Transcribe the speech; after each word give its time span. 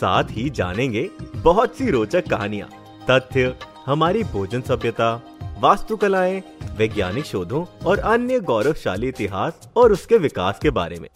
साथ 0.00 0.24
ही 0.30 0.48
जानेंगे 0.50 1.08
बहुत 1.36 1.76
सी 1.76 1.90
रोचक 1.90 2.28
कहानियाँ, 2.28 2.68
तथ्य, 3.10 3.54
हमारी 3.86 4.22
भोजन 4.24 4.60
सभ्यता, 4.60 5.14
वास्तुकलाएँ, 5.60 6.42
वैज्ञानिक 6.78 7.24
शोधों 7.24 7.64
और 7.86 7.98
अन्य 7.98 8.40
गौरवशाली 8.40 9.08
इतिहास 9.08 9.68
और 9.76 9.92
उसके 9.92 10.18
विकास 10.18 10.58
के 10.62 10.70
बारे 10.70 10.98
में 11.00 11.08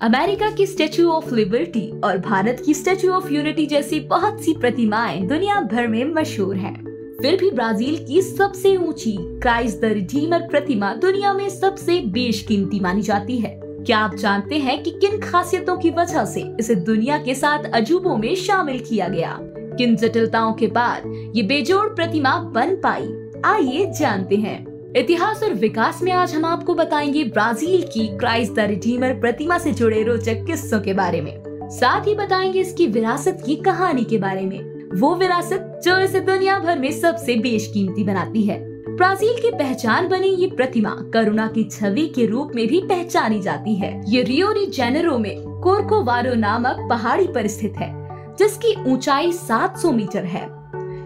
अमेरिका 0.00 0.50
की 0.50 0.66
स्टेचू 0.66 1.08
ऑफ़ 1.10 1.34
लिबर्टी 1.34 2.00
और 2.00 2.18
भारत 2.18 2.62
की 2.66 2.74
स्टेचू 2.74 3.10
ऑफ़ 3.12 3.32
यूनिटी 3.32 3.66
जैसी 3.66 4.00
बहुत 4.00 4.40
सी 4.44 4.52
प्रतिमाएँ 4.52 5.20
दुनिया 5.26 5.60
भर 5.60 5.86
में 5.88 6.04
मशहूर 6.04 6.56
हैं। 6.56 6.74
फिर 7.22 7.36
भी 7.36 7.50
ब्राज़ील 7.50 8.04
की 8.06 8.22
सबसे 8.22 8.76
ऊँची 8.76 9.16
क्राइस्ट 9.40 9.80
द 9.80 9.84
रिडीमर 9.84 10.48
प्रतिमा 10.48 10.94
दुनिया 10.94 11.32
में 11.32 11.48
सबसे 11.48 12.00
बेशकीमती 12.10 12.80
मानी 12.80 13.02
जाती 13.02 13.38
है 13.38 13.60
क्या 13.86 13.98
आप 13.98 14.14
जानते 14.14 14.58
हैं 14.58 14.82
कि 14.82 14.90
किन 14.90 15.18
खासियतों 15.18 15.76
की 15.76 15.90
वजह 15.90 16.24
से 16.24 16.56
इसे 16.60 16.74
दुनिया 16.74 17.18
के 17.18 17.34
साथ 17.34 17.58
अजूबों 17.74 18.16
में 18.16 18.34
शामिल 18.34 18.78
किया 18.78 19.08
गया? 19.08 19.38
किन 19.42 19.96
जटिलताओं 19.96 20.52
के 20.52 20.66
बाद 20.66 21.32
ये 21.36 21.42
बेजोड़ 21.42 21.88
प्रतिमा 21.88 22.38
बन 22.38 22.74
पाई? 22.86 23.14
आइए 23.44 23.92
जानते 24.00 24.36
हैं। 24.36 24.92
इतिहास 24.96 25.42
और 25.42 25.54
विकास 25.54 26.02
में 26.02 26.12
आज 26.12 26.34
हम 26.34 26.44
आपको 26.44 26.74
बताएँगे 26.74 27.24
ब्राज़ील 27.24 27.82
की 27.82 28.18
क्राइस्ट 28.18 28.52
द 28.52 28.58
रिडीमर 28.58 29.14
प्रतिमा 29.14 29.58
से 29.58 29.72
जुड़े 29.72 30.02
रोचक 30.02 30.44
किस्सों 30.46 30.80
के 30.80 30.94
बारे 30.94 31.20
में। 31.20 31.42
साथ 31.62 32.06
ही 32.06 32.14
बताएँगे 32.14 32.60
इसकी 32.60 32.86
विरासत 32.86 33.42
की 33.46 33.56
कहानी 33.56 34.04
के 34.04 34.18
बारे 34.18 34.42
में। 34.42 34.90
वो 35.00 35.14
विरासत 35.14 35.80
जो 35.84 35.98
इसे 35.98 36.20
दुनिया 36.20 36.58
भर 36.58 36.78
में 36.78 36.92
सबसे 36.92 37.36
बेशकीमती 37.36 38.04
बनाती 38.04 38.42
है। 38.42 38.71
ब्राज़ील 39.02 39.32
की 39.42 39.50
पहचान 39.50 40.08
बनी 40.08 40.28
ये 40.28 40.46
प्रतिमा 40.46 40.90
करुणा 41.14 41.46
की 41.46 41.64
छवि 41.64 42.06
के 42.08 42.26
रूप 42.26 42.52
में 42.54 42.66
भी 42.68 42.80
पहचानी 42.80 43.40
जाती 43.40 43.74
है। 43.74 44.02
ये 44.08 44.22
रियो 44.22 44.52
डी 44.52 44.66
जेनेरो 44.66 45.18
में 45.18 45.60
कोरकोवारो 45.60 46.34
नामक 46.34 46.86
पहाड़ी 46.90 47.26
पर 47.26 47.46
स्थित 47.46 47.76
है, 47.76 47.90
जिसकी 48.36 48.92
ऊंचाई 48.92 49.32
700 49.32 49.92
मीटर 49.92 50.24
है। 50.24 50.46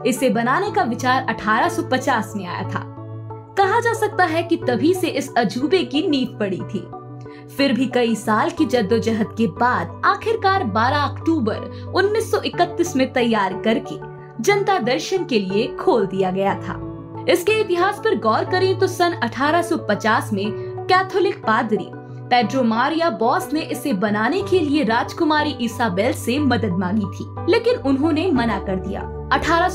इसे 0.07 0.31
बनाने 0.31 0.71
का 0.71 0.83
विचार 0.83 1.27
1850 1.29 2.33
में 2.37 2.47
आया 2.47 2.69
था। 2.69 2.83
कहा 3.59 3.81
जा 3.81 3.93
सकता 3.93 4.25
है 4.25 4.43
कि 4.43 4.57
तभी 4.57 4.95
से 4.95 5.09
इस 5.09 5.35
अजूबे 5.37 5.83
की 5.85 6.09
नींव 6.09 6.39
पड़ी 6.39 6.61
थी। 6.75 6.87
फिर 7.57 7.73
भी 7.73 7.87
कई 7.87 8.15
साल 8.15 8.51
की 8.51 8.65
जद्दोजहद 8.65 9.35
के 9.39 9.47
बाद 9.47 10.03
आखिरकार 10.05 10.65
12 10.65 10.99
अक्टूबर 10.99 11.93
1931 11.95 12.97
में 12.97 13.13
तैयार 13.13 13.63
करके 13.65 13.99
जनता 14.43 14.79
दर्शन 14.79 15.25
के 15.25 15.39
लिए 15.39 15.67
खोल 15.67 16.07
दिया 16.07 16.31
गया 16.31 16.55
था। 16.55 16.86
इसके 17.29 17.61
इतिहास 17.61 18.01
पर 18.05 18.19
गौर 18.19 18.45
करें 18.45 18.79
तो 18.79 18.87
सन 18.87 19.21
1850 19.25 20.33
में 20.33 20.51
कैथोलिक 20.89 21.39
पादरी 21.45 21.89
पेड्रो 22.31 22.63
मारिया 22.63 23.09
बॉस 23.11 23.49
ने 23.53 23.61
इसे 23.63 23.93
बनाने 23.95 24.43
के 24.43 24.59
लिए 24.61 24.85
राजकुमारी 24.85 25.51
इसाबेल 25.61 26.13
से 26.13 26.39
मदद 26.39 26.73
मांगी 26.73 27.07
थी, 27.07 27.27
लेकिन 27.51 27.77
उन्होंने 27.87 28.31
मना 28.33 28.59
कर 28.59 28.77
दिया। 28.77 29.01
अठारह 29.33 29.67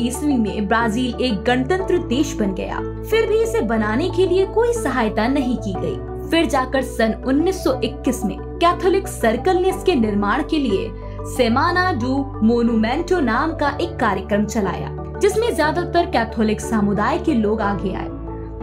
ईस्वी 0.00 0.36
में 0.36 0.66
ब्राज़ील 0.68 1.22
एक 1.22 1.42
गणतंत्र 1.42 1.98
देश 1.98 2.34
बन 2.34 2.54
गया। 2.54 2.78
फिर 3.10 3.26
भी 3.28 3.42
इसे 3.42 3.60
बनाने 3.62 4.10
के 4.10 4.26
लिए 4.26 4.46
कोई 4.46 4.72
सहायता 4.72 5.26
नहीं 5.28 5.56
की 5.58 5.74
गई। 5.74 6.28
फिर 6.30 6.46
जाकर 6.46 6.82
सन 6.82 7.14
1921 7.26 8.24
में 8.24 8.36
कैथोलिक 8.40 9.08
सर्कल 9.08 9.56
ने 9.56 9.68
इसके 9.68 9.94
निर्माण 9.94 10.42
के 10.42 10.58
लिए 10.58 10.90
सेमाना 11.36 11.90
डू 11.92 12.16
मोनुमेंटो 12.42 13.20
नाम 13.20 13.56
का 13.56 13.76
एक 13.80 13.96
कार्यक्रम 13.96 14.44
चलाया। 14.46 15.03
जिसमें 15.20 15.54
ज़्यादातर 15.54 16.06
कैथोलिक 16.06 16.60
समुदाय 16.60 17.18
के 17.18 17.34
लोग 17.34 17.60
आगे 17.60 17.92
आए। 17.94 18.08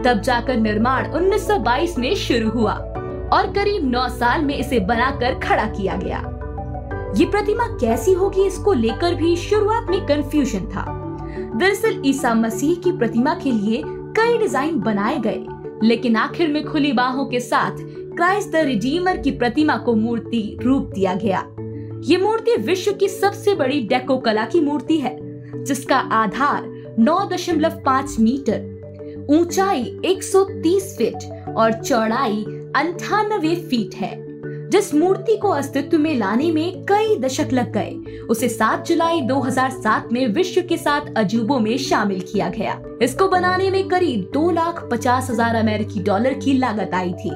तब 0.04 0.20
जाकर 0.20 0.56
निर्माण 0.56 1.10
1922 1.10 1.96
में 1.98 2.14
शुरू 2.16 2.50
हुआ 2.50 2.72
और 3.32 3.52
करीब 3.54 3.90
9 3.90 4.08
साल 4.10 4.44
में 4.44 4.56
इसे 4.56 4.80
बनाकर 4.80 5.38
खड़ा 5.38 5.66
किया 5.66 5.96
गया। 5.96 6.18
ये 7.18 7.24
प्रतिमा 7.26 7.66
कैसी 7.76 8.12
होगी 8.12 8.46
इसको 8.46 8.72
लेकर 8.72 9.14
भी 9.14 9.34
शुरुआत 9.38 9.90
में 9.90 10.00
कंफ्यूजन 10.06 10.66
था। 10.66 10.84
दरअसल 11.56 12.02
ईसा 12.06 12.34
मसीह 12.34 12.74
की 12.74 12.92
प्रतिमा 12.92 13.34
के 13.34 13.52
लिए 13.52 13.82
कई 14.16 14.38
डिज़ाइन 14.38 14.80
बनाए 14.80 15.18
गए, 15.18 15.44
लेकिन 15.82 16.16
आखिर 16.16 16.48
में 16.48 16.64
खुली 16.64 16.92
बाहों 16.92 17.26
के 17.26 17.40
साथ 17.40 17.76
क्राइस्ट 18.16 18.50
द 18.52 18.64
रिडीमर 18.64 19.16
की 19.16 19.30
प्रतिमा 19.32 19.76
को 19.76 19.94
मूर्ति 19.94 20.58
रूप 20.62 20.90
दिया 20.94 21.14
गया। 21.14 21.44
ये 22.04 22.16
मूर्ति 22.16 22.56
विश्व 22.62 22.92
की 22.92 23.08
सबसे 23.08 23.54
बड़ी 23.54 23.80
डेको 23.80 24.16
कला 24.18 24.44
की 24.44 24.60
मूर्ति 24.60 24.98
है 24.98 25.16
जिसका 25.54 25.96
आधार 25.96 26.94
9.5 26.98 28.18
मीटर, 28.20 29.26
ऊंचाई 29.30 29.82
130 30.04 30.96
फीट 30.96 31.54
और 31.56 31.72
चौड़ाई 31.72 32.44
अंठानवे 32.76 33.54
फीट 33.56 33.94
है। 33.94 34.20
जिस 34.70 34.94
मूर्ति 34.94 35.36
को 35.36 35.48
अस्तित्व 35.48 35.98
में 35.98 36.14
लाने 36.14 36.50
में 36.52 36.84
कई 36.84 37.16
दशक 37.16 37.48
लग 37.52 37.72
गए, 37.72 37.92
उसे 38.30 38.48
7 38.48 38.86
जुलाई 38.86 39.20
2007 39.20 40.12
में 40.12 40.26
विश्व 40.26 40.60
के 40.60 40.76
सात 40.76 41.12
अजूबों 41.16 41.58
में 41.60 41.76
शामिल 41.78 42.20
किया 42.20 42.48
गया। 42.48 42.82
इसको 43.02 43.28
बनाने 43.28 43.70
में 43.70 43.88
करीब 43.88 44.30
दो 44.34 44.50
लाख 44.50 44.88
पचास 44.92 45.30
हज़ार 45.30 45.54
अमेरिकी 45.54 46.02
डॉलर 46.02 46.34
की 46.34 46.52
लागत 46.58 46.94
आई 46.94 47.12
थी, 47.12 47.30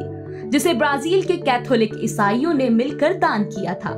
जिसे 0.51 0.75
ब्राज़ील 0.75 1.23
के 1.23 1.37
कैथोलिक 1.37 1.95
ईसाइयों 2.01 2.55
ने 2.55 2.69
मिलकर 2.69 3.15
दान 3.15 3.45
किया 3.45 3.75
था। 3.75 3.95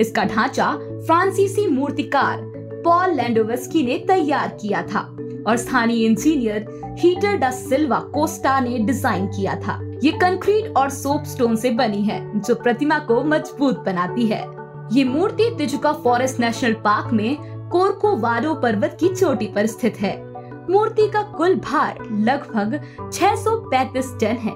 इसका 0.00 0.24
ढांचा 0.24 0.72
फ्रांसीसी 1.06 1.66
मूर्तिकार 1.66 2.51
पॉल 2.84 3.14
लैंडोवस्की 3.14 3.82
ने 3.82 3.98
तैयार 3.98 4.48
किया 4.60 4.82
था 4.82 5.00
और 5.46 5.56
स्थानीय 5.56 6.04
engineer 6.06 6.96
Heitor 6.98 7.36
da 7.36 7.50
Silva 7.50 7.98
Costa 7.98 8.60
ने 8.60 8.78
डिज़ाइन 8.78 9.26
किया 9.26 9.54
था। 9.54 9.80
ये 10.04 10.10
कंक्रीट 10.10 10.76
और 10.76 10.90
सोप 10.90 11.24
स्टोन 11.24 11.56
से 11.56 11.70
बनी 11.70 12.02
है, 12.02 12.40
जो 12.40 12.54
प्रतिमा 12.54 12.98
को 12.98 13.24
मज़बूत 13.24 13.78
बनाती 13.78 14.26
है। 14.26 14.46
ये 14.92 15.04
मूर्ति 15.04 15.54
तिजुका 15.58 15.92
फॉरेस्ट 15.92 16.40
नेशनल 16.40 16.72
पार्क 16.72 17.12
में 17.12 17.36
कोरकोवाडो 17.68 18.54
पर्वत 18.54 18.96
की 19.00 19.08
चोटी 19.08 19.46
पर 19.46 19.66
स्थित 19.66 19.96
है। 20.00 20.32
मूर्ति 20.70 21.08
का 21.08 21.22
कुल 21.22 21.54
भार 21.54 21.98
लगभग 22.12 22.80
635 23.12 24.14
टन 24.20 24.36
है। 24.36 24.54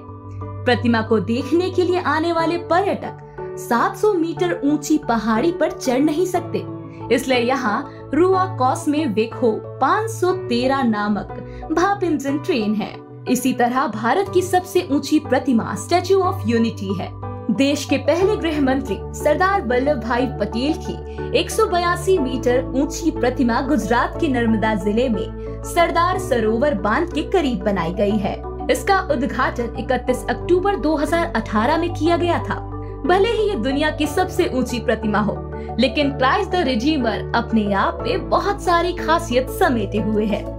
प्रतिमा 0.65 1.01
को 1.01 1.19
देखने 1.19 1.69
के 1.69 1.83
लिए 1.83 1.99
आने 1.99 2.33
वाले 2.33 2.57
पर्यटक 2.57 3.55
700 3.59 4.13
मीटर 4.13 4.61
ऊँची 4.63 4.97
पहाड़ी 4.97 5.51
पर 5.51 5.71
चढ़ 5.71 5.99
नहीं 5.99 6.25
सकते। 6.25 6.76
इसलिए 7.11 7.39
यहाँ 7.39 8.09
रुआ 8.13 8.45
कॉस 8.57 8.87
में 8.87 9.05
वेखो 9.05 9.51
513 9.83 10.83
नामक 10.83 11.27
भाप 11.71 12.03
इंजन 12.03 12.37
ट्रेन 12.37 12.75
है। 12.75 12.95
इसी 13.29 13.53
तरह 13.53 13.87
भारत 13.87 14.31
की 14.33 14.41
सबसे 14.41 14.87
ऊँची 14.91 15.19
प्रतिमा 15.19 15.75
स्टेचू 15.75 16.19
ऑफ़ 16.19 16.47
यूनिटी 16.47 16.93
है। 16.93 17.09
देश 17.51 17.83
के 17.85 17.97
पहले 17.97 18.35
गृह 18.37 18.59
मंत्री, 18.61 18.97
सरदार 19.13 19.61
वल्लभ 19.61 20.03
भाई 20.03 20.25
पटेल 20.39 20.73
की 20.79 21.39
एक 21.39 21.51
सौ 21.51 21.65
बयासी 21.65 22.17
मीटर 22.17 22.63
ऊँची 22.75 23.11
प्रतिमा 23.11 23.61
गुजरात 23.61 24.17
के 24.21 24.27
नर्मदा 24.27 24.73
ज़िले 24.75 25.07
में 25.09 25.63
सरदार 25.63 26.19
सरोवर 26.19 26.73
बाँध 26.73 27.13
के 27.13 27.21
करीब 27.31 27.63
बनाई 27.63 27.93
गई 27.93 28.17
है। 28.17 28.35
इसका 28.71 28.99
उद्घाटन 29.11 29.75
31 29.79 30.25
अक्टूबर 30.29 30.75
2018 30.75 31.77
में 31.77 31.93
किया 31.93 32.17
गया 32.17 32.39
था। 32.39 32.59
भले 33.05 33.29
ही 33.31 33.49
ये 33.49 33.55
दुनिया 33.55 33.89
की 33.91 34.07
सबसे 34.07 34.49
ऊँची 34.53 34.79
प्रतिमा 34.79 35.19
हो 35.19 35.33
लेकिन 35.79 36.17
क्राइस्ट 36.17 36.51
द 36.51 36.55
रिजीमर 36.55 37.31
अपने 37.35 37.73
आप 37.73 37.99
में 38.01 38.29
बहुत 38.29 38.61
सारी 38.61 38.97
खासियत 38.97 39.49
समेटे 39.49 39.97
हुए 39.97 40.25
है। 40.25 40.57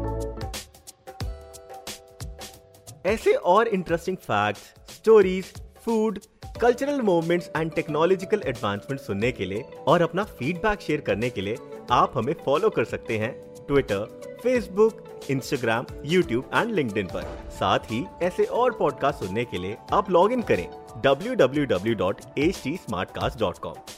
ऐसे 3.07 3.33
और 3.33 3.69
interesting 3.69 4.17
fact 4.17 4.59
stories 4.91 5.45
food 5.85 6.19
cultural 6.61 7.01
movements 7.01 7.51
and 7.57 7.73
technological 7.73 8.43
advancement 8.47 9.01
सुनने 9.01 9.33
के 9.33 9.45
लिए 9.45 9.65
और 9.89 10.03
अपना 10.03 10.25
फीडबैक 10.25 10.81
शेयर 10.81 11.01
करने 11.01 11.31
के 11.31 11.41
लिए 11.41 11.57
आप 11.91 12.13
हमें 12.15 12.35
फॉलो 12.45 12.71
कर 12.71 12.85
सकते 12.85 13.19
हैं 13.19 13.33
Twitter 13.67 14.21
Facebook 14.43 15.05
Instagram 15.31 15.87
YouTube 16.05 16.51
and 16.55 16.75
LinkedIn 16.75 17.07
पर। 17.07 17.23
साथ 17.51 17.79
ही 17.91 18.07
ऐसे 18.23 18.45
और 18.45 18.73
पॉडकास्ट 18.73 19.19
सुनने 19.19 19.45
के 19.45 19.59
लिए 19.59 19.77
आप 19.93 20.11
लॉग 20.11 20.33
इन 20.33 20.43
करें 20.43 20.69
www.htsmartcast.com 21.07 23.98